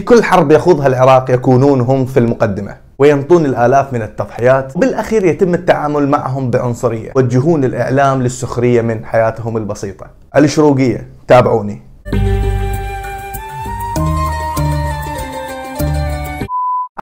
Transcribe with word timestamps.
في 0.00 0.04
كل 0.04 0.22
حرب 0.24 0.50
يخوضها 0.52 0.86
العراق 0.86 1.30
يكونون 1.30 1.80
هم 1.80 2.04
في 2.04 2.18
المقدمة 2.20 2.76
وينطون 2.98 3.46
الآلاف 3.46 3.92
من 3.92 4.02
التضحيات 4.02 4.76
وبالأخير 4.76 5.24
يتم 5.24 5.54
التعامل 5.54 6.08
معهم 6.08 6.50
بعنصرية 6.50 7.12
يوجهون 7.16 7.64
الإعلام 7.64 8.22
للسخرية 8.22 8.82
من 8.82 9.04
حياتهم 9.04 9.56
البسيطة. 9.56 10.06
الشروقية 10.36 11.08
تابعوني. 11.28 11.82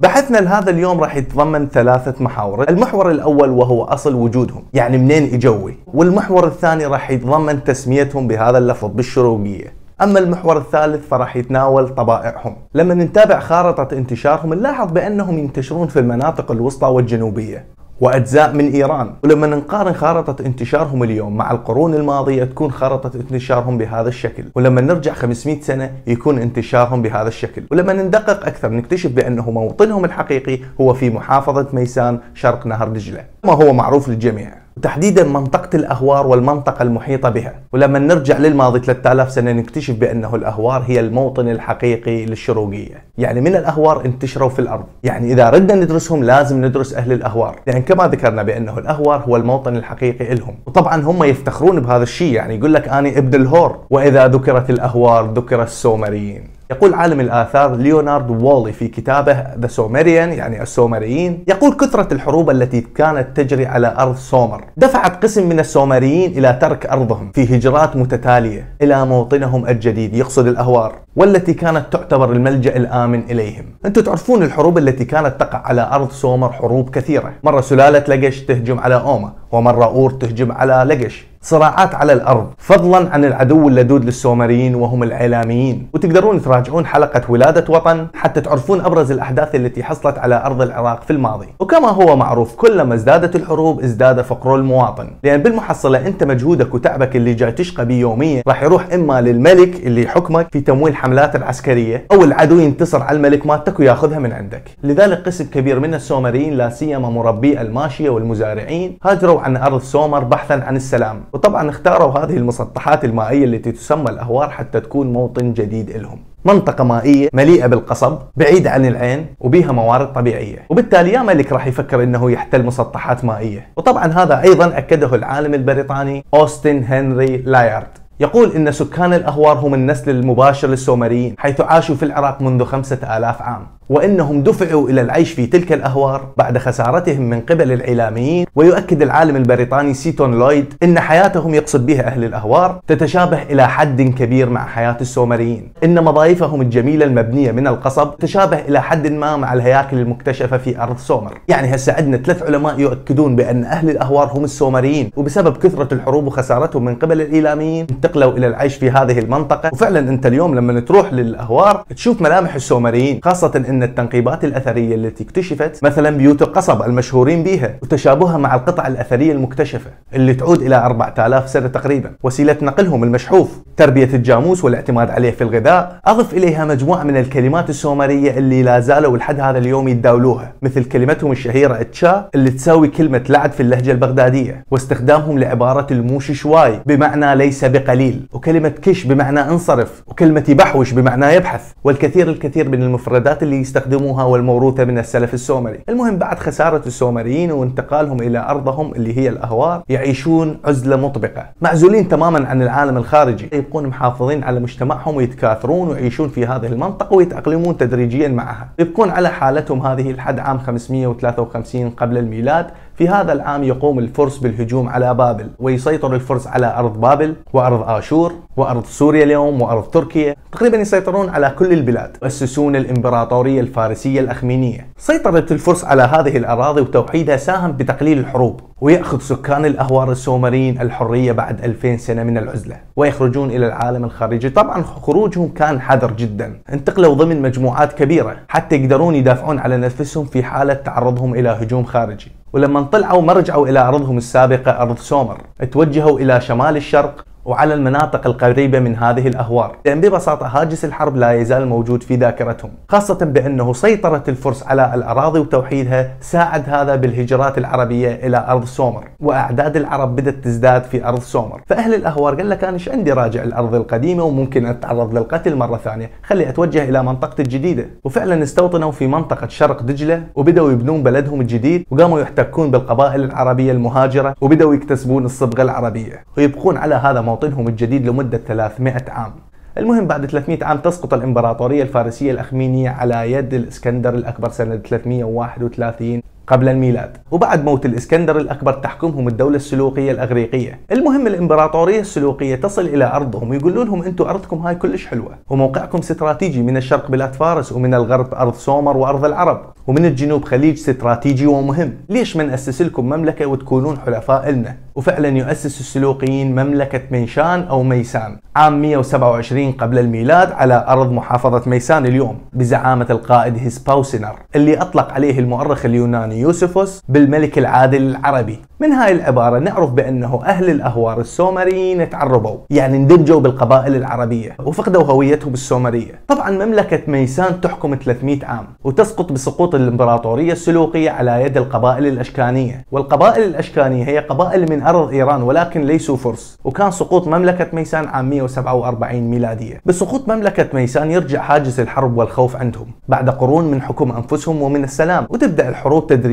بحثنا 0.03 0.39
لهذا 0.39 0.71
اليوم 0.71 1.01
راح 1.01 1.17
يتضمن 1.17 1.69
ثلاثة 1.69 2.15
محاور. 2.25 2.69
المحور 2.69 3.11
الأول 3.11 3.51
وهو 3.51 3.85
أصل 3.85 4.15
وجودهم 4.15 4.63
يعني 4.75 4.99
منين 4.99 5.35
إجوي 5.35 5.77
والمحور 5.87 6.47
الثاني 6.47 6.87
راح 6.87 7.11
يتضمن 7.11 7.65
تسميتهم 7.65 8.29
بهذا 8.29 8.59
اللفظ 8.59 8.89
بالشروقية. 8.89 9.84
أما 10.03 10.19
المحور 10.19 10.57
الثالث 10.59 11.09
فراح 11.09 11.37
يتناول 11.37 11.89
طبائعهم. 11.89 12.57
لما 12.75 12.95
نتابع 12.95 13.41
خارطة 13.41 13.97
انتشارهم 13.97 14.55
نلاحظ 14.55 14.93
بأنهم 14.93 15.39
ينتشرون 15.39 15.89
في 15.89 15.99
المناطق 15.99 16.51
الوسطى 16.51 16.87
والجنوبية 16.87 17.65
وأجزاء 18.01 18.53
من 18.53 18.73
إيران. 18.73 19.11
ولما 19.25 19.47
نقارن 19.47 19.93
خارطة 19.93 20.45
انتشارهم 20.47 21.03
اليوم 21.03 21.37
مع 21.37 21.51
القرون 21.51 21.95
الماضية 21.95 22.45
تكون 22.45 22.73
خارطة 22.73 23.17
انتشارهم 23.17 23.79
بهذا 23.79 24.09
الشكل. 24.09 24.45
ولما 24.55 24.81
نرجع 24.81 25.13
500 25.13 25.61
سنة 25.61 25.93
يكون 26.07 26.39
انتشارهم 26.39 27.03
بهذا 27.03 27.29
الشكل. 27.29 27.63
ولما 27.71 27.93
ندقق 27.93 28.47
أكثر 28.47 28.69
نكتشف 28.69 29.11
بأنه 29.11 29.51
موطنهم 29.51 30.05
الحقيقي 30.05 30.59
هو 30.81 30.95
في 30.95 31.11
محافظة 31.11 31.67
ميسان 31.73 32.19
شرق 32.35 32.67
نهر 32.67 32.89
دجلة. 32.89 33.25
ما 33.45 33.53
هو 33.53 33.73
معروف 33.73 34.09
للجميع. 34.09 34.64
وتحديدا 34.77 35.25
منطقة 35.25 35.77
الأهوار 35.77 36.27
والمنطقة 36.27 36.83
المحيطة 36.83 37.31
بها. 37.31 37.55
ولما 37.73 37.99
نرجع 37.99 38.39
للماضي 38.39 38.81
3000 38.81 39.31
سنة 39.33 39.53
نكتشف 39.53 39.95
بأنه 39.95 40.35
الأهوار 40.35 40.85
هي 40.87 41.01
الموطن 41.01 41.49
الحقيقي 41.49 42.27
للشروقية. 42.27 43.05
يعني 43.19 43.41
من 43.41 43.57
الأهوار 43.57 44.05
انتشروا 44.05 44.49
في 44.49 44.59
الأرض. 44.59 44.85
يعني 45.05 45.33
إذا 45.33 45.51
ردنا 45.51 45.75
ندرسهم 45.75 46.25
لازم 46.25 46.65
ندرس 46.65 46.95
أهل 46.95 47.13
الأهوار. 47.13 47.51
لأن 47.67 47.77
يعني 47.77 47.81
كما 47.81 48.09
ذكرنا 48.09 48.43
بأنه 48.43 48.79
الأهوار 48.79 49.21
هو 49.21 49.37
الموطن 49.37 49.77
الحقيقي 49.77 50.35
لهم. 50.35 50.55
وطبعا 50.67 51.03
هم 51.03 51.25
يفتخرون 51.25 51.81
بهذا 51.81 52.03
الشيء. 52.03 52.33
يعني 52.33 52.55
يقول 52.55 52.75
لك 52.75 52.89
أنا 52.89 53.09
ابن 53.09 53.41
الهور. 53.41 53.79
وإذا 53.91 54.29
ذكرت 54.29 54.71
الأهوار 54.71 55.33
ذكر 55.33 55.63
السومريين. 55.63 56.54
يقول 56.71 56.95
عالم 56.95 57.21
الآثار 57.21 57.77
ليونارد 57.77 58.31
وولي 58.31 58.73
في 58.73 58.89
كتابه 58.89 59.47
The 59.61 59.67
Sumerians 59.67 60.33
يعني 60.33 60.63
السومريين 60.63 61.45
يقول 61.49 61.73
كثرة 61.73 62.15
الحروب 62.15 62.51
التي 62.51 62.81
كانت 62.81 63.37
تجري 63.37 63.67
على 63.67 63.95
أرض 63.99 64.17
سومر 64.17 64.65
دفعت 64.77 65.23
قسم 65.23 65.49
من 65.49 65.61
السومريين 65.61 66.39
إلى 66.39 66.59
ترك 66.61 66.87
أرضهم 66.87 67.33
في 67.35 67.57
هجرات 67.57 67.97
متتالية 67.97 68.75
إلى 68.83 69.07
موطنهم 69.07 69.67
الجديد 69.67 70.15
يقصد 70.17 70.47
الأهوار 70.47 70.95
والتي 71.17 71.55
كانت 71.55 71.85
تعتبر 71.93 72.33
الملجأ 72.33 72.77
الآمن 72.77 73.23
إليهم. 73.31 73.65
أنتم 73.87 74.03
تعرفون 74.03 74.43
الحروب 74.43 74.79
التي 74.79 75.05
كانت 75.05 75.41
تقع 75.41 75.59
على 75.59 75.89
أرض 75.93 76.11
سومر 76.11 76.53
حروب 76.53 76.91
كثيرة. 76.91 77.33
مرة 77.45 77.61
سلالة 77.61 78.15
لقش 78.15 78.41
تهجم 78.41 78.79
على 78.81 78.95
أوما 78.95 79.33
ومرة 79.53 79.85
أور 79.85 80.11
تهجم 80.11 80.53
على 80.53 80.95
لقش 80.95 81.27
صراعات 81.45 81.95
على 81.95 82.13
الأرض 82.13 82.47
فضلا 82.59 83.11
عن 83.11 83.25
العدو 83.25 83.69
اللدود 83.69 84.05
للسومريين 84.05 84.75
وهم 84.75 85.03
العيلاميين 85.03 85.89
وتقدرون 85.95 86.43
تراجعون 86.43 86.87
حلقة 86.87 87.23
ولادة 87.29 87.65
وطن 87.69 88.07
حتى 88.15 88.41
تعرفون 88.41 88.81
أبرز 88.81 89.11
الأحداث 89.11 89.55
التي 89.55 89.85
حصلت 89.85 90.19
على 90.19 90.43
أرض 90.47 90.63
العراق 90.63 91.03
في 91.03 91.11
الماضي. 91.11 91.47
وكما 91.61 91.89
هو 91.89 92.17
معروف 92.17 92.55
كلما 92.55 92.95
ازدادت 92.95 93.37
الحروب 93.37 93.81
ازداد 93.81 94.21
فقر 94.21 94.55
المواطن. 94.57 95.11
لأن 95.23 95.43
بالمحصلة 95.43 96.07
أنت 96.07 96.25
مجهودك 96.25 96.75
وتعبك 96.75 97.17
اللي 97.17 97.35
جاي 97.35 97.53
تشقى 97.53 97.87
بيه 97.87 98.01
يوميا 98.01 98.43
راح 98.49 98.63
يروح 98.63 98.93
إما 98.93 99.21
للملك 99.21 99.87
اللي 99.87 100.03
يحكمك 100.03 100.49
في 100.53 100.61
تمويل 100.61 100.97
حملات 100.97 101.37
العسكرية 101.37 102.07
أو 102.13 102.25
العدو 102.25 102.59
ينتصر 102.59 103.03
على 103.03 103.17
الملك 103.17 103.47
مالتك 103.47 103.81
وياخذها 103.81 104.19
من 104.19 104.33
عندك. 104.33 104.71
لذلك 104.83 105.27
قسم 105.27 105.45
كبير 105.45 105.81
من 105.81 105.95
السومريين 105.95 106.55
لا 106.55 106.71
سيما 106.71 107.11
مربي 107.11 107.61
الماشية 107.61 108.11
والمزارعين 108.11 108.99
هاجروا 109.03 109.41
عن 109.41 109.57
أرض 109.57 109.83
سومر 109.83 110.25
بحثا 110.25 110.55
عن 110.55 110.77
السلام. 110.77 111.21
وطبعا 111.35 111.71
اختاروا 111.71 112.19
هذه 112.19 112.37
المسطحات 112.37 113.05
المائية 113.05 113.45
التي 113.45 113.73
تسمى 113.73 114.11
الأهوار 114.11 114.51
حتى 114.51 114.81
تكون 114.81 115.13
موطن 115.13 115.53
جديد 115.53 115.91
لهم. 115.91 116.19
منطقة 116.45 116.85
مائية 116.85 117.29
مليئة 117.33 117.67
بالقصب 117.67 118.19
بعيدة 118.37 118.71
عن 118.71 118.87
العين 118.87 119.27
وبيها 119.41 119.73
موارد 119.73 120.13
طبيعية. 120.13 120.59
وبالتالي 120.71 121.13
يا 121.13 121.23
ملك 121.23 121.53
راح 121.53 121.67
يفكر 121.67 122.03
إنه 122.03 122.31
يحتل 122.31 122.65
مسطحات 122.65 123.25
مائية. 123.25 123.69
وطبعا 123.77 124.07
هذا 124.07 124.43
أيضا 124.43 124.79
أكده 124.79 125.15
العالم 125.15 125.55
البريطاني 125.55 126.25
أوستن 126.35 126.85
هنري 126.85 127.37
لايارد. 127.37 128.04
يقول 128.21 128.53
إن 128.53 128.73
سكان 128.73 129.15
الأهوار 129.15 129.59
هم 129.59 129.75
النسل 129.75 130.11
المباشر 130.11 130.69
للسومريين 130.69 131.35
حيث 131.39 131.61
عاشوا 131.61 131.95
في 131.95 132.05
العراق 132.05 132.43
منذ 132.43 132.65
خمسة 132.65 133.17
آلاف 133.17 133.43
عام 133.43 133.67
وإنهم 133.89 134.43
دفعوا 134.43 134.89
إلى 134.89 135.01
العيش 135.01 135.33
في 135.33 135.47
تلك 135.47 135.73
الأهوار 135.73 136.27
بعد 136.37 136.59
خسارتهم 136.59 137.23
من 137.31 137.41
قبل 137.41 137.73
الإعلاميين. 137.73 138.47
ويؤكد 138.57 139.03
العالم 139.03 139.37
البريطاني 139.37 139.95
سيتون 139.95 140.39
لويد 140.39 140.75
إن 140.83 141.01
حياتهم 141.01 141.55
يقصد 141.55 141.87
بها 141.87 142.07
أهل 142.07 142.25
الأهوار 142.25 142.81
تتشابه 142.87 143.43
إلى 143.43 143.69
حد 143.69 144.03
كبير 144.03 144.51
مع 144.51 144.67
حياة 144.67 144.97
السومريين. 145.01 145.73
إن 145.85 146.05
مضايفهم 146.05 146.61
الجميله 146.61 147.05
المبنية 147.05 147.53
من 147.53 147.67
القصب 147.67 148.17
تشابه 148.17 148.59
إلى 148.59 148.83
حد 148.83 149.07
ما 149.07 149.37
مع 149.37 149.53
الهياكل 149.53 149.99
المكتشفة 149.99 150.57
في 150.59 150.83
أرض 150.83 150.99
سومر. 150.99 151.39
يعني 151.49 151.75
هسه 151.75 151.93
عندنا 151.93 152.17
ثلاث 152.17 152.43
علماء 152.43 152.81
يؤكدون 152.81 153.37
بأن 153.37 153.65
أهل 153.65 153.91
الأهوار 153.91 154.31
هم 154.33 154.45
السومريين 154.45 155.11
وبسبب 155.17 155.57
كثرة 155.57 155.95
الحروب 155.95 156.27
وخسارتهم 156.27 156.85
من 156.85 156.95
قبل 156.95 157.21
الإعلاميين 157.21 157.87
انتقلوا 158.15 158.39
إلى 158.39 158.47
العيش 158.47 158.75
في 158.75 158.91
هذه 158.91 159.19
المنطقة. 159.19 159.71
وفعلا 159.73 159.99
أنت 159.99 160.27
اليوم 160.27 160.55
لما 160.55 160.81
تروح 160.81 161.13
للأهوار 161.13 161.85
تشوف 161.97 162.23
ملامح 162.23 162.55
السومريين 162.55 163.21
خاصة 163.25 163.65
إن 163.69 163.83
التنقيبات 163.83 164.45
الأثرية 164.45 164.95
التي 164.95 165.25
اكتشفت 165.25 165.85
مثلا 165.85 166.11
بيوت 166.11 166.43
القصب 166.43 166.83
المشهورين 166.83 167.43
بها 167.43 167.75
وتشابهها 167.83 168.39
مع 168.39 168.55
القطع 168.55 168.87
الأثرية 168.87 169.33
المكتشفة 169.33 169.91
اللي 170.15 170.35
تعود 170.35 170.63
إلى 170.63 170.77
4000 170.77 171.49
سنة 171.49 171.67
تقريبا. 171.69 172.11
وسيلة 172.23 172.57
نقلهم 172.63 173.05
المشحوف 173.05 173.59
تربية 173.77 174.09
الجاموس 174.15 174.65
والاعتماد 174.65 175.11
عليه 175.11 175.31
في 175.31 175.45
الغذاء 175.45 176.01
أضف 176.05 176.35
إليها 176.35 176.65
مجموعة 176.65 177.03
من 177.03 177.17
الكلمات 177.17 177.71
السومرية 177.71 178.39
اللي 178.39 178.63
لا 178.63 178.81
زالوا 178.81 179.19
لحد 179.19 179.41
هذا 179.41 179.59
اليوم 179.59 179.89
يتداولوها 179.89 180.53
مثل 180.63 180.85
كلمتهم 180.85 181.33
الشهيرة 181.33 181.83
تشا 181.83 182.29
اللي 182.35 182.51
تساوي 182.51 182.89
كلمة 182.89 183.23
لعد 183.29 183.53
في 183.53 183.61
اللهجة 183.61 183.93
البغدادية 183.93 184.65
واستخدامهم 184.71 185.39
لعبارة 185.39 185.87
الموش 185.91 186.33
شواي 186.33 186.81
بمعنى 186.87 187.37
ليس 187.37 187.65
بقليل. 187.65 187.94
وكلمة 188.33 188.69
كش 188.69 189.05
بمعنى 189.05 189.41
انصرف 189.41 190.03
وكلمة 190.07 190.45
بحوش 190.49 190.93
بمعنى 190.93 191.27
يبحث. 191.35 191.73
والكثير 191.85 192.29
الكثير 192.29 192.69
من 192.69 192.83
المفردات 192.83 193.43
اللي 193.43 193.61
يستخدموها 193.61 194.25
والموروثة 194.25 194.85
من 194.85 194.99
السلف 194.99 195.35
السومري. 195.35 195.81
المهم 195.89 196.17
بعد 196.17 196.39
خسارة 196.39 196.83
السومريين 196.87 197.53
وانتقالهم 197.53 198.23
إلى 198.23 198.39
أرضهم 198.39 198.95
اللي 198.95 199.19
هي 199.19 199.29
الأهوار 199.29 199.83
يعيشون 199.89 200.59
عزلة 200.65 200.97
مطبقة. 200.97 201.47
معزولين 201.63 202.09
تماما 202.09 202.49
عن 202.49 202.63
العالم 202.63 202.97
الخارجي. 202.97 203.49
يبقون 203.53 203.87
محافظين 203.87 204.45
على 204.45 204.61
مجتمعهم 204.61 205.17
ويتكاثرون 205.17 205.89
ويعيشون 205.89 206.29
في 206.29 206.47
هذه 206.47 206.67
المنطقة 206.67 207.15
ويتأقلمون 207.15 207.77
تدريجيا 207.77 208.29
معها. 208.29 208.69
يبقون 208.79 209.11
على 209.11 209.29
حالتهم 209.29 209.87
هذه 209.87 210.13
لحد 210.13 210.39
عام 210.39 210.59
553 210.59 211.91
قبل 211.91 212.19
الميلاد 212.19 212.67
في 212.97 213.09
هذا 213.09 213.33
العام 213.33 213.65
يقوم 213.65 213.99
الفرس 213.99 214.39
بالهجوم 214.39 214.89
على 214.89 215.15
بابل 215.15 215.51
ويسيطر 215.59 216.15
الفرس 216.15 216.47
على 216.47 216.75
أرض 216.77 217.01
بابل 217.01 217.35
وأرض 217.53 217.89
آشور 217.89 218.33
وأرض 218.57 218.85
سوريا 218.85 219.25
اليوم 219.25 219.63
وأرض 219.63 219.83
تركيا. 219.83 220.37
تقريبا 220.53 220.77
يسيطرون 220.77 221.29
على 221.29 221.51
كل 221.59 221.73
البلاد 221.73 222.17
يؤسسون 222.23 222.77
الإمبراطورية 222.77 223.61
الفارسية 223.61 224.21
الأخمينية. 224.21 224.87
سيطرة 224.99 225.47
الفرس 225.51 225.85
على 225.85 226.03
هذه 226.03 226.37
الأراضي 226.37 226.81
وتوحيدها 226.81 227.37
ساهم 227.37 227.73
بتقليل 227.73 228.19
الحروب 228.19 228.61
ويأخذ 228.81 229.21
سكان 229.21 229.65
الأهوار 229.65 230.13
السومريين 230.13 230.81
الحرية 230.81 231.33
بعد 231.33 231.65
2000 231.65 231.97
سنة 231.97 232.23
من 232.23 232.39
العزلة 232.39 232.77
ويخرجون 232.97 233.51
إلى 233.51 233.67
العالم 233.67 234.05
الخارجي. 234.05 234.51
طبعا 234.51 234.83
خروجهم 234.83 235.49
كان 235.49 235.81
حذر 235.81 236.11
جدا. 236.11 236.61
انتقلوا 236.73 237.15
ضمن 237.15 237.43
مجموعات 237.43 237.93
كبيرة 237.93 238.37
حتى 238.49 238.77
يقدرون 238.77 239.15
يدافعون 239.15 239.59
على 239.59 239.77
نفسهم 239.77 240.25
في 240.25 240.43
حالة 240.43 240.75
تعرضهم 240.75 241.35
إلى 241.35 241.49
هجوم 241.49 241.85
خارجي. 241.85 242.44
ولما 242.55 242.83
طلعوا 242.83 243.23
ما 243.23 243.33
رجعوا 243.33 243.67
إلى 243.69 243.81
أرضهم 243.81 244.17
السابقة 244.17 244.71
أرض 244.71 244.99
سومر. 244.99 245.39
توجهوا 245.73 246.19
إلى 246.19 246.41
شمال 246.41 246.77
الشرق 246.77 247.25
وعلى 247.45 247.75
المناطق 247.75 248.27
القريبة 248.27 248.79
من 248.79 248.97
هذه 248.97 249.29
الأهوار. 249.29 249.77
لأن 249.87 250.01
ببساطة 250.01 250.47
هاجس 250.47 250.85
الحرب 250.85 251.17
لا 251.17 251.33
يزال 251.33 251.67
موجود 251.67 252.03
في 252.03 252.17
ذاكرتهم 252.17 252.71
خاصة 252.89 253.25
بأنه 253.25 253.73
سيطرة 253.73 254.23
الفرس 254.29 254.63
على 254.63 254.95
الأراضي 254.95 255.41
وتوحيدها 255.41 256.11
ساعد 256.21 256.63
هذا 256.69 256.97
بالهجرات 256.97 257.59
العربية 257.59 258.15
إلى 258.27 258.45
أرض 258.49 258.65
سومر 258.65 259.09
وأعداد 259.21 259.77
العرب 259.77 260.17
بدأت 260.17 260.35
تزداد 260.35 260.85
في 260.85 261.05
أرض 261.09 261.21
سومر. 261.21 261.61
فأهل 261.67 261.95
الأهوار 261.95 262.35
قال 262.35 262.51
لك 262.51 262.65
أنا 262.65 262.75
إيش 262.75 262.89
عندي 262.89 263.13
راجع 263.13 263.43
الأرض 263.43 263.75
القديمة 263.75 264.25
وممكن 264.25 264.67
أتعرض 264.67 265.19
للقتل 265.19 265.57
مرة 265.57 265.77
ثانية؟ 265.77 266.11
خلي 266.23 266.49
أتوجه 266.49 266.85
إلى 266.89 267.03
منطقتي 267.03 267.43
الجديدة. 267.43 267.87
وفعلا 268.05 268.43
استوطنوا 268.43 268.91
في 268.91 269.07
منطقة 269.07 269.49
شرق 269.49 269.83
دجلة 269.83 270.23
وبدأوا 270.35 270.73
يبنون 270.73 271.03
بلدهم 271.03 271.41
الجديد 271.41 271.87
وقاموا 271.91 272.21
يحتكون 272.21 272.71
بالقبائل 272.71 273.25
العربية 273.25 273.73
المهاجرة 273.73 274.35
وبدأوا 274.41 274.75
يكتسبون 274.75 275.25
الصبغة 275.25 275.63
العربية 275.63 276.25
ويبقون 276.37 276.77
على 276.77 276.95
هذا 276.95 277.21
موطنهم 277.35 277.69
الجديد 277.69 278.07
لمدة 278.09 278.39
300 278.39 279.05
عام. 279.09 279.33
المهم 279.79 280.07
بعد 280.07 280.27
300 280.27 280.65
عام 280.65 280.79
تسقط 280.79 281.15
الإمبراطورية 281.15 281.83
الفارسية 281.83 282.33
الأخمينية 282.33 282.91
على 282.91 283.33
يد 283.33 283.55
الإسكندر 283.55 284.15
الأكبر 284.15 284.51
سنة 284.51 284.77
331 284.77 286.23
قبل 286.47 286.69
الميلاد. 286.69 287.17
وبعد 287.31 287.65
موت 287.65 287.87
الإسكندر 287.87 288.37
الأكبر 288.37 288.73
تحكمهم 288.73 289.29
الدولة 289.29 289.57
السلوقية 289.57 290.13
الأغريقية. 290.13 290.81
المهم 290.93 291.27
الإمبراطورية 291.27 292.01
السلوقية 292.01 292.55
تصل 292.57 292.83
إلى 292.83 293.05
أرضهم. 293.05 293.51
ويقولون 293.51 293.87
لهم 293.87 294.03
أنتم 294.03 294.25
أرضكم 294.25 294.59
هاي 294.59 294.75
كلش 294.75 295.07
حلوة. 295.07 295.35
وموقعكم 295.51 295.99
استراتيجي 295.99 296.63
من 296.63 296.77
الشرق 296.77 297.11
بلاد 297.11 297.33
فارس 297.35 297.73
ومن 297.73 297.95
الغرب 297.95 298.35
أرض 298.35 298.55
سومر 298.55 298.97
وأرض 298.97 299.25
العرب. 299.25 299.61
ومن 299.87 300.05
الجنوب 300.05 300.45
خليج 300.45 300.75
استراتيجي 300.79 301.47
ومهم. 301.47 301.93
ليش 302.09 302.37
ما 302.37 302.45
نأسس 302.45 302.83
لكم 302.83 303.05
مملكة 303.05 303.47
وتكونون 303.47 303.99
حلفاء 303.99 304.49
إلنا 304.49 304.77
وفعلا 304.95 305.29
يؤسس 305.29 305.81
السلوقيين 305.81 306.53
مملكة 306.53 307.01
ميشان 307.11 307.63
أو 307.63 307.83
ميسان. 307.83 308.39
عام 308.57 308.83
127 308.83 309.73
قبل 309.73 309.99
الميلاد 309.99 310.53
على 310.53 310.85
أرض 310.89 311.13
محافظة 311.13 311.63
ميسان 311.71 312.07
اليوم 312.07 312.39
بزعامة 312.53 313.07
القائد 313.11 313.59
هيسباوسينز 313.59 314.37
اللي 314.57 314.77
أطلق 314.77 315.13
عليه 315.13 315.39
المؤرخ 315.39 315.85
اليوناني 315.85 316.34
يوسفوس 316.35 317.03
بالملك 317.09 317.59
العادل 317.59 318.03
العربي. 318.03 318.59
من 318.81 318.93
هاي 318.93 319.13
العبارة 319.13 319.59
نعرف 319.59 319.91
بأنه 319.91 320.41
أهل 320.45 320.71
الأهوار 320.71 321.21
السومريين 321.21 322.11
تعربوا 322.11 322.57
يعني 322.71 322.97
اندمجوا 322.97 323.41
بالقبائل 323.41 323.97
العربية 323.97 324.57
وفقدوا 324.65 325.03
هويتهم 325.03 325.53
السومرية. 325.53 326.21
طبعا 326.29 326.51
مملكة 326.51 327.01
ميسان 327.07 327.61
تحكم 327.61 327.95
300 328.05 328.45
عام 328.45 328.67
وتسقط 328.85 329.33
بسقوط 329.33 329.75
الإمبراطورية 329.75 330.53
السلوقية 330.53 331.11
على 331.11 331.43
يد 331.43 331.57
القبائل 331.57 332.07
الأشكانية. 332.07 332.85
والقبائل 332.93 333.43
الأشكانية 333.43 334.05
هي 334.05 334.19
قبائل 334.19 334.71
من 334.71 334.83
أرض 334.83 335.11
إيران 335.11 335.43
ولكن 335.43 335.81
ليسوا 335.81 336.17
فرس. 336.17 336.59
وكان 336.65 336.91
سقوط 336.91 337.29
مملكة 337.29 337.67
ميسان 337.73 338.07
عام 338.07 338.31
147 338.31 339.31
ميلادية. 339.31 339.81
بسقوط 339.85 340.29
مملكة 340.29 340.67
ميسان 340.75 341.11
يرجع 341.11 341.41
حاجز 341.41 341.81
الحرب 341.81 342.17
والخوف 342.17 342.57
عندهم 342.57 342.87
بعد 343.09 343.31
قرون 343.31 343.65
من 343.65 343.83
حكم 343.83 344.13
أنفسهم 344.13 344.63
ومن 344.63 344.85
السلام. 344.85 345.27
وتبدأ 345.31 345.69
الحروب 345.69 346.07
تدريجيا 346.07 346.24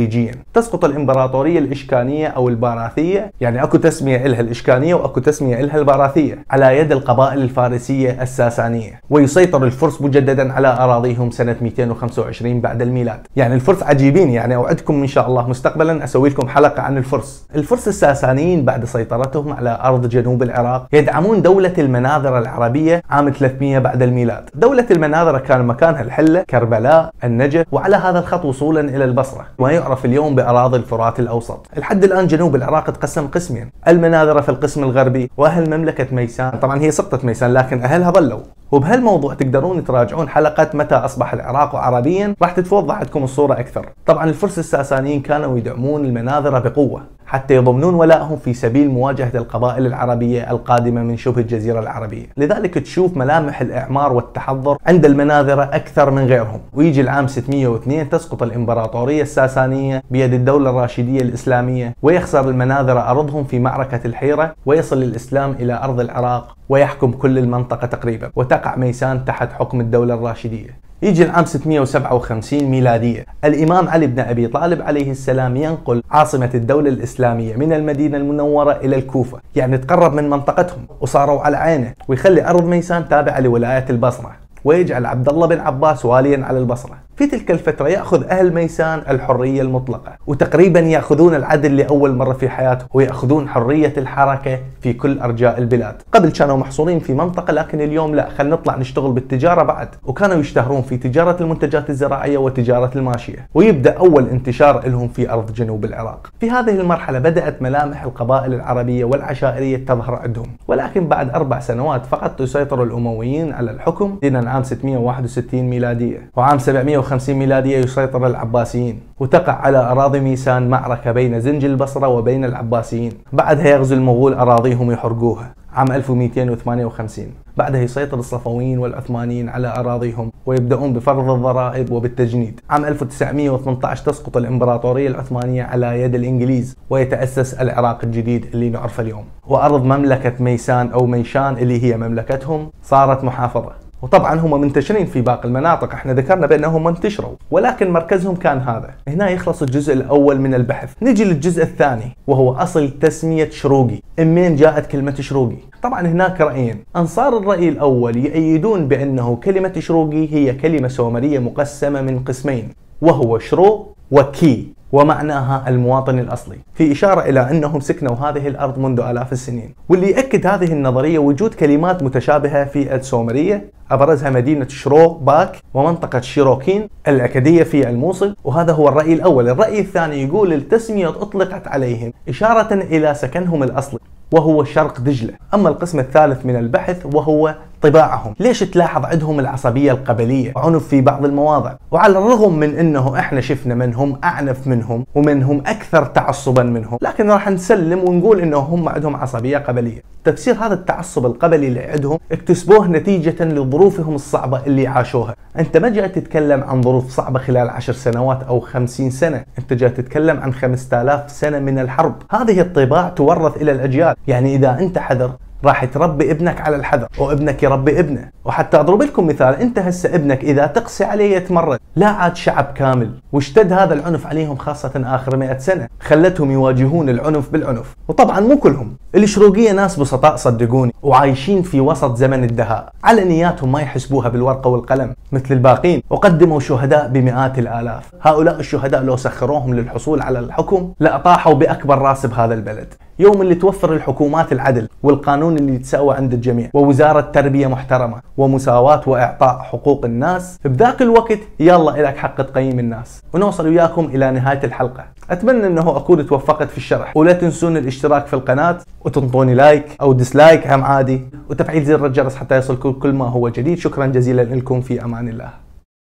تسقط 0.54 0.86
الإمبراطورية 0.86 1.60
الإشكانية 1.60 2.28
أو 2.28 2.50
الباراثية 2.50 3.32
يعني 3.42 3.64
أكو 3.64 3.78
تسمية 3.78 4.26
إلها 4.26 4.42
الإشكانية 4.42 4.96
وأكو 4.96 5.20
تسمية 5.20 5.60
إلها 5.60 5.78
الباراثية 5.78 6.46
على 6.52 6.78
يد 6.78 6.92
القبائل 6.92 7.42
الفارسية 7.42 8.22
الساسانية. 8.22 9.02
ويسيطر 9.10 9.64
الفرس 9.64 10.02
مجددا 10.02 10.54
على 10.54 10.68
أراضيهم 10.68 11.32
سنة 11.32 11.56
225 11.62 12.62
بعد 12.62 12.82
الميلاد. 12.82 13.20
يعني 13.36 13.56
الفرس 13.56 13.84
عجيبين 13.84 14.30
يعني 14.30 14.56
أوعدكم 14.56 15.02
إن 15.02 15.08
شاء 15.08 15.28
الله 15.28 15.50
مستقبلا 15.50 16.04
أسوي 16.04 16.30
لكم 16.30 16.48
حلقة 16.48 16.82
عن 16.82 16.98
الفرس. 16.98 17.48
الفرس 17.56 17.88
الساسانيين 17.88 18.66
بعد 18.66 18.86
سيطرتهم 18.86 19.54
على 19.54 19.80
أرض 19.84 20.10
جنوب 20.10 20.44
العراق 20.44 20.88
يدعمون 20.94 21.42
دولة 21.42 21.74
المناذرة 21.78 22.40
العربية 22.40 23.02
عام 23.10 23.30
300 23.30 23.80
بعد 23.80 24.02
الميلاد. 24.02 24.50
دولة 24.56 24.86
المناذرة 24.92 25.38
كان 25.38 25.66
مكانها 25.68 26.02
الحلة 26.02 26.44
كربلاء 26.50 27.12
النجف 27.24 27.66
وعلى 27.72 27.96
هذا 27.96 28.20
الخط 28.20 28.46
وصولا 28.46 28.82
إلى 28.82 29.04
البصرة. 29.04 29.46
ما 29.60 29.72
يعرف 29.82 30.06
اليوم 30.06 30.36
بأراضي 30.36 30.78
الفرات 30.78 31.20
الأوسط. 31.20 31.68
الحد 31.78 32.04
الآن 32.04 32.28
جنوب 32.28 32.56
العراق 32.56 32.90
تقسم 32.90 33.28
قسمين. 33.28 33.70
المناذرة 33.88 34.42
في 34.42 34.50
القسم 34.50 34.84
الغربي 34.84 35.32
وأهل 35.38 35.78
مملكة 35.78 36.16
ميسان. 36.16 36.52
طبعا 36.52 36.82
هي 36.82 36.92
سقطت 36.92 37.26
ميسان 37.26 37.54
لكن 37.54 37.84
أهلها 37.84 38.12
ظلوا. 38.12 38.40
وبهالموضوع 38.72 39.34
تقدرون 39.34 39.84
تراجعون 39.84 40.30
حلقة 40.30 40.70
متى 40.74 40.96
أصبح 40.96 41.34
العراق 41.34 41.76
عربيا؟ 41.76 42.36
راح 42.42 42.52
تتوضح 42.52 42.96
عندكم 42.96 43.24
الصورة 43.24 43.54
أكثر. 43.54 43.86
طبعا 44.06 44.24
الفرس 44.30 44.60
الساسانيين 44.60 45.22
كانوا 45.22 45.58
يدعمون 45.58 46.06
المناذرة 46.06 46.60
بقوة. 46.60 47.02
حتى 47.32 47.56
يضمنون 47.56 47.94
ولائهم 47.94 48.38
في 48.38 48.54
سبيل 48.54 48.90
مواجهة 48.90 49.32
القبائل 49.36 49.86
العربية 49.86 50.52
القادمة 50.52 51.04
من 51.04 51.18
شبه 51.18 51.42
الجزيرة 51.42 51.80
العربية. 51.80 52.26
لذلك 52.38 52.74
تشوف 52.74 53.18
ملامح 53.18 53.62
الإعمار 53.62 54.14
والتحضر 54.14 54.78
عند 54.88 55.06
المناذرة 55.06 55.64
أكثر 55.64 56.12
من 56.12 56.26
غيرهم. 56.26 56.60
ويجي 56.74 57.02
العام 57.02 57.28
602 57.28 58.10
تسقط 58.10 58.44
الإمبراطورية 58.44 59.22
الساسانية 59.22 60.04
بيد 60.12 60.34
الدولة 60.34 60.70
الراشدية 60.70 61.22
الإسلامية 61.22 61.96
ويخسر 62.02 62.50
المناذرة 62.50 63.00
أرضهم 63.00 63.44
في 63.44 63.60
معركة 63.60 64.00
الحيرة 64.06 64.56
ويصل 64.66 65.04
الإسلام 65.04 65.52
إلى 65.52 65.74
أرض 65.84 66.00
العراق 66.00 66.56
ويحكم 66.70 67.12
كل 67.12 67.38
المنطقة 67.38 67.88
تقريبا. 67.88 68.32
وتقع 68.36 68.76
ميسان 68.76 69.26
تحت 69.26 69.54
حكم 69.54 69.82
الدولة 69.82 70.14
الراشدية. 70.14 70.91
يجي 71.04 71.24
العام 71.24 71.46
657 71.46 72.64
ميلادية. 72.64 73.26
الإمام 73.46 73.90
علي 73.90 74.08
بن 74.08 74.20
أبي 74.20 74.48
طالب 74.48 74.82
عليه 74.82 75.12
السلام 75.12 75.58
ينقل 75.58 76.04
عاصمة 76.12 76.50
الدولة 76.56 76.90
الإسلامية 76.90 77.56
من 77.56 77.74
المدينة 77.74 78.18
المنورة 78.18 78.72
إلى 78.72 78.96
الكوفة. 78.96 79.40
يعني 79.56 79.78
تقرب 79.78 80.14
من 80.14 80.30
منطقتهم 80.30 80.86
وصاروا 81.02 81.42
على 81.42 81.58
عينه 81.58 81.94
ويخلي 82.08 82.50
أرض 82.50 82.66
ميسان 82.66 83.10
تابعة 83.10 83.40
لولاية 83.40 83.86
البصرة. 83.90 84.32
ويجعل 84.66 85.06
عبد 85.06 85.30
الله 85.30 85.48
بن 85.48 85.60
عباس 85.60 86.06
واليا 86.06 86.46
على 86.46 86.60
البصرة. 86.60 86.98
في 87.22 87.28
تلك 87.28 87.52
الفترة 87.52 87.88
يأخذ 87.88 88.24
أهل 88.24 88.54
ميسان 88.54 89.02
الحرية 89.10 89.62
المطلقة 89.62 90.12
وتقريبا 90.28 90.80
يأخذون 90.80 91.36
العدل 91.36 91.78
لأول 91.78 92.16
مرة 92.16 92.34
في 92.34 92.50
حياتهم 92.50 92.88
ويأخذون 92.94 93.50
حرية 93.50 93.94
الحركة 93.98 94.60
في 94.82 94.94
كل 94.94 95.20
أرجاء 95.20 95.58
البلاد. 95.58 95.96
قبل 96.12 96.32
كانوا 96.32 96.58
محصورين 96.58 97.00
في 97.00 97.14
منطقة 97.14 97.54
لكن 97.54 97.82
اليوم 97.82 98.16
لا 98.16 98.30
خلينا 98.30 98.56
نطلع 98.56 98.78
نشتغل 98.78 99.12
بالتجارة 99.12 99.64
بعد. 99.64 99.88
وكانوا 100.04 100.36
يشتهرون 100.36 100.82
في 100.82 100.98
تجارة 100.98 101.44
المنتجات 101.44 101.90
الزراعية 101.90 102.38
وتجارة 102.38 102.92
الماشية. 102.96 103.48
ويبدأ 103.54 103.98
أول 103.98 104.30
انتشار 104.30 104.88
لهم 104.88 105.08
في 105.08 105.30
أرض 105.30 105.54
جنوب 105.54 105.86
العراق. 105.86 106.32
في 106.40 106.52
هذه 106.52 106.80
المرحلة 106.82 107.20
بدأت 107.20 107.62
ملامح 107.62 108.04
القبائل 108.04 108.54
العربية 108.54 109.06
والعشائرية 109.06 109.86
تظهر 109.86 110.16
عندهم. 110.16 110.48
ولكن 110.68 111.08
بعد 111.08 111.30
أربع 111.30 111.60
سنوات 111.60 112.06
فقط 112.06 112.42
يسيطر 112.42 112.84
الأمويين 112.84 113.54
على 113.54 113.72
الحكم 113.72 114.20
دينا 114.22 114.50
عام 114.52 114.64
661 114.64 115.70
ميلادية. 115.70 116.30
وعام 116.36 116.60
750 116.60 117.11
150 117.12 117.36
ميلادية 117.36 117.78
يسيطر 117.78 118.28
العباسيين 118.28 119.00
وتقع 119.20 119.54
على 119.54 119.78
أراضي 119.78 120.20
ميسان 120.20 120.70
معركة 120.70 121.12
بين 121.12 121.42
زنج 121.42 121.66
البصرة 121.66 122.08
وبين 122.08 122.46
العباسيين. 122.46 123.12
بعدها 123.34 123.68
يغزو 123.68 123.96
المغول 123.96 124.34
أراضيهم 124.34 124.88
ويحرقوها 124.88 125.54
عام 125.74 125.92
1258 125.92 127.26
بعدها 127.58 127.82
يسيطر 127.82 128.20
الصفويين 128.20 128.80
والعثمانيين 128.80 129.50
على 129.50 129.68
أراضيهم 129.68 130.32
ويبدأون 130.46 130.94
بفرض 130.94 131.30
الضرائب 131.30 131.92
وبالتجنيد. 131.92 132.60
عام 132.70 132.86
1918 132.86 134.06
تسقط 134.06 134.38
الإمبراطورية 134.38 135.08
العثمانية 135.08 135.64
على 135.64 136.02
يد 136.02 136.16
الإنجليز 136.16 136.78
ويتأسس 136.90 137.54
العراق 137.54 138.00
الجديد 138.04 138.46
اللي 138.54 138.70
نعرفه 138.70 139.04
اليوم. 139.04 139.24
وأرض 139.48 139.84
مملكة 139.84 140.34
ميسان 140.40 140.88
أو 140.88 141.06
ميشان 141.06 141.58
اللي 141.58 141.84
هي 141.84 141.98
مملكتهم 141.98 142.70
صارت 142.84 143.24
محافظة. 143.24 143.72
وطبعا 144.02 144.40
هم 144.40 144.62
منتشرين 144.62 145.06
في 145.06 145.22
باقي 145.22 145.48
المناطق. 145.48 145.94
إحنا 145.94 146.14
ذكرنا 146.14 146.48
بأنهم 146.48 146.88
انتشروا 146.88 147.36
ولكن 147.52 147.92
مركزهم 147.92 148.36
كان 148.36 148.60
هذا. 148.60 148.94
هنا 149.08 149.30
يخلص 149.30 149.62
الجزء 149.62 149.94
الأول 149.94 150.42
من 150.42 150.54
البحث. 150.54 150.94
نجي 151.02 151.24
للجزء 151.24 151.64
الثاني 151.64 152.18
وهو 152.28 152.54
أصل 152.54 152.90
تسمية 152.90 153.50
شروقي. 153.50 154.00
منين 154.20 154.56
جاءت 154.56 154.86
كلمة 154.86 155.16
شروقي؟ 155.16 155.58
طبعا 155.84 156.08
هناك 156.08 156.42
رأيين. 156.42 156.84
أنصار 156.96 157.38
الرأي 157.38 157.70
الأول 157.70 158.18
يأيدون 158.18 158.88
بأنه 158.88 159.36
كلمة 159.36 159.74
شروقي 159.80 160.34
هي 160.34 160.54
كلمة 160.54 160.88
سومرية 160.88 161.40
مقسمة 161.40 162.02
من 162.02 162.20
قسمين 162.20 162.70
وهو 163.02 163.40
شرو 163.40 163.88
وكي. 164.12 164.74
ومعناها 164.92 165.64
المواطن 165.68 166.20
الأصلي. 166.20 166.58
في 166.74 166.92
إشارة 166.92 167.22
إلى 167.22 167.52
أنهم 167.52 167.80
سكنوا 167.80 168.16
هذه 168.16 168.48
الأرض 168.48 168.80
منذ 168.80 169.00
آلاف 169.00 169.34
السنين. 169.34 169.74
واللي 169.90 170.12
يأكد 170.12 170.48
هذه 170.48 170.72
النظرية 170.74 171.20
وجود 171.20 171.54
كلمات 171.54 172.04
متشابهة 172.04 172.66
في 172.66 172.96
السومرية. 172.96 173.72
أبرزها 173.92 174.30
مدينة 174.30 174.68
شرو 174.68 175.10
باك 175.10 175.58
ومنطقة 175.74 176.22
شيروكين 176.22 176.90
الأكدية 177.08 177.64
في 177.64 177.90
الموصل 177.90 178.36
وهذا 178.44 178.74
هو 178.74 178.90
الرأي 178.90 179.14
الأول. 179.14 179.50
الرأي 179.50 179.80
الثاني 179.80 180.24
يقول 180.24 180.54
التسمية 180.54 181.10
أطلقت 181.10 181.68
عليهم 181.68 182.14
إشارة 182.30 182.74
إلى 182.74 183.14
سكنهم 183.14 183.64
الأصلي 183.64 184.00
وهو 184.32 184.64
شرق 184.64 185.00
دجلة. 185.00 185.34
أما 185.54 185.70
القسم 185.70 186.00
الثالث 186.00 186.46
من 186.46 186.56
البحث 186.56 187.06
وهو 187.14 187.56
طباعهم. 187.82 188.36
ليش 188.40 188.60
تلاحظ 188.60 189.06
عندهم 189.06 189.40
العصبية 189.40 189.92
القبلية؟ 189.92 190.54
وعنف 190.56 190.88
في 190.88 191.02
بعض 191.02 191.26
المواضع. 191.26 191.74
وعلى 191.92 192.18
الرغم 192.18 192.60
من 192.60 192.76
إنه 192.76 193.20
إحنا 193.20 193.42
شفنا 193.42 193.76
منهم 193.76 194.20
أعنف 194.24 194.68
منهم 194.68 195.06
ومنهم 195.16 195.64
أكثر 195.66 196.06
تعصبا 196.06 196.64
منهم 196.64 196.98
لكن 197.02 197.30
راح 197.30 197.50
نسلم 197.50 198.00
ونقول 198.00 198.40
إنه 198.40 198.58
هم 198.58 198.90
عندهم 198.90 199.16
عصبية 199.16 199.58
قبلية. 199.58 200.02
تفسير 200.24 200.56
هذا 200.56 200.74
التعصب 200.74 201.26
القبلي 201.26 201.68
اللي 201.68 201.80
عندهم 201.80 202.18
اكتسبوه 202.32 202.88
نتيجة 202.88 203.44
لظروفهم 203.44 204.16
الصعبة 204.16 204.62
اللي 204.68 204.88
عاشوها. 204.88 205.36
أنت 205.60 205.78
ما 205.78 205.90
جاي 205.90 206.10
تتكلم 206.10 206.64
عن 206.64 206.82
ظروف 206.82 207.10
صعبة 207.10 207.40
خلال 207.40 207.70
عشر 207.70 207.94
سنوات 207.94 208.44
أو 208.44 208.60
خمسين 208.60 209.10
سنة. 209.10 209.44
أنت 209.60 209.74
جاي 209.74 209.90
تتكلم 209.90 210.40
عن 210.40 210.54
خمسة 210.54 211.02
آلاف 211.02 211.32
سنة 211.32 211.60
من 211.60 211.80
الحرب. 211.80 212.16
هذه 212.32 212.62
الطباع 212.62 213.10
تورث 213.10 213.62
إلى 213.62 213.72
الأجيال. 213.72 214.16
يعني 214.28 214.56
إذا 214.56 214.78
أنت 214.80 214.98
حذر 214.98 215.32
راح 215.66 215.86
تربي 215.86 216.32
ابنك 216.32 216.62
على 216.62 216.76
الحذر. 216.76 217.08
وابنك 217.18 217.64
يربي 217.64 218.00
ابنه. 218.00 218.30
وحتى 218.46 218.80
أضرب 218.80 219.02
لكم 219.02 219.28
مثال 219.28 219.56
أنت 219.56 219.80
هسه 219.80 220.16
ابنك 220.16 220.44
إذا 220.44 220.68
تقسي 220.68 221.04
عليه 221.04 221.36
يتمرد 221.36 221.80
لا 221.96 222.08
عاد 222.08 222.36
شعب 222.36 222.66
كامل. 222.76 223.12
واشتد 223.32 223.74
هذا 223.74 223.94
العنف 223.94 224.28
عليهم 224.28 224.56
خاصة 224.56 224.92
آخر 224.96 225.38
100 225.38 225.58
سنة. 225.58 225.88
خلتهم 226.00 226.52
يواجهون 226.52 227.10
العنف 227.10 227.50
بالعنف. 227.50 227.96
وطبعا 228.08 228.40
مو 228.40 228.58
كلهم. 228.58 228.98
الشروقية 229.16 229.72
ناس 229.72 230.00
بسطاء 230.00 230.36
صدقوني 230.36 230.94
وعايشين 231.04 231.62
في 231.62 231.82
وسط 231.82 232.16
زمن 232.16 232.44
الدهاء. 232.44 232.94
على 233.04 233.24
نياتهم 233.24 233.72
ما 233.72 233.82
يحسبوها 233.82 234.30
بالورقة 234.30 234.68
والقلم 234.68 235.16
مثل 235.32 235.54
الباقين. 235.54 236.04
وقدموا 236.10 236.60
شهداء 236.60 237.08
بمئات 237.08 237.60
الآلاف. 237.60 238.12
هؤلاء 238.22 238.60
الشهداء 238.60 239.04
لو 239.04 239.18
سخروهم 239.18 239.74
للحصول 239.74 240.22
على 240.22 240.40
الحكم 240.40 240.94
لأطاحوا 241.00 241.54
بأكبر 241.54 241.98
راس 241.98 242.26
بهذا 242.26 242.54
البلد. 242.54 242.94
يوم 243.22 243.42
اللي 243.42 243.56
توفر 243.56 243.94
الحكومات 243.94 244.52
العدل 244.52 244.88
والقانون 245.04 245.58
اللي 245.58 245.76
يتساوى 245.76 246.16
عند 246.16 246.34
الجميع 246.34 246.70
ووزارة 246.74 247.22
تربية 247.22 247.68
محترمة 247.68 248.18
ومساواة 248.38 249.02
وإعطاء 249.08 249.60
حقوق 249.60 250.06
الناس 250.06 250.58
بذاك 250.66 251.02
الوقت 251.02 251.40
يلا 251.60 252.00
إلك 252.00 252.18
حق 252.18 252.42
تقيم 252.42 252.80
الناس. 252.80 253.22
ونوصل 253.34 253.68
وياكم 253.68 254.06
إلى 254.06 254.32
نهاية 254.32 254.64
الحلقة. 254.64 255.06
أتمنى 255.30 255.68
أنه 255.68 255.98
أكون 255.98 256.28
توفقت 256.28 256.70
في 256.70 256.78
الشرح. 256.78 257.18
ولا 257.18 257.34
تنسون 257.34 257.78
الاشتراك 257.78 258.26
في 258.28 258.34
القناة 258.34 258.78
وتنطوني 259.06 259.54
like 259.54 259.86
أو 260.02 260.14
dislike 260.14 260.68
هم 260.68 260.84
عادي. 260.84 261.22
وتفعيل 261.50 261.84
زر 261.84 262.06
الجرس 262.06 262.36
حتى 262.36 262.58
يصلكم 262.58 262.92
كل 262.92 263.14
ما 263.14 263.26
هو 263.26 263.50
جديد. 263.50 263.78
شكرا 263.78 264.06
جزيلا 264.06 264.42
لكم 264.42 264.82
في 264.82 265.04
أمان 265.04 265.28
الله. 265.28 265.50